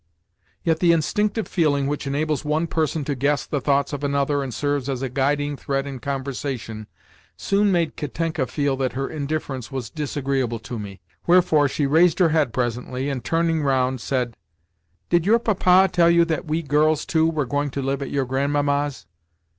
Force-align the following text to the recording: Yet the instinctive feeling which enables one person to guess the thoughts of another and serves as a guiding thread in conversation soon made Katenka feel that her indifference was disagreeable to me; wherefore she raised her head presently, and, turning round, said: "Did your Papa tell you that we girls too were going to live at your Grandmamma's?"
Yet 0.63 0.79
the 0.79 0.93
instinctive 0.93 1.47
feeling 1.47 1.85
which 1.85 2.07
enables 2.07 2.43
one 2.43 2.65
person 2.65 3.03
to 3.05 3.13
guess 3.13 3.45
the 3.45 3.61
thoughts 3.61 3.93
of 3.93 4.03
another 4.03 4.41
and 4.41 4.51
serves 4.51 4.89
as 4.89 5.03
a 5.03 5.09
guiding 5.09 5.55
thread 5.55 5.85
in 5.85 5.99
conversation 5.99 6.87
soon 7.37 7.71
made 7.71 7.95
Katenka 7.95 8.47
feel 8.47 8.75
that 8.77 8.93
her 8.93 9.07
indifference 9.07 9.71
was 9.71 9.91
disagreeable 9.91 10.57
to 10.57 10.79
me; 10.79 11.01
wherefore 11.27 11.67
she 11.67 11.85
raised 11.85 12.17
her 12.17 12.29
head 12.29 12.51
presently, 12.51 13.09
and, 13.11 13.23
turning 13.23 13.61
round, 13.61 14.01
said: 14.01 14.35
"Did 15.11 15.23
your 15.27 15.37
Papa 15.37 15.87
tell 15.93 16.09
you 16.09 16.25
that 16.25 16.45
we 16.47 16.63
girls 16.63 17.05
too 17.05 17.29
were 17.29 17.45
going 17.45 17.69
to 17.69 17.81
live 17.83 18.01
at 18.01 18.09
your 18.09 18.25
Grandmamma's?" 18.25 19.05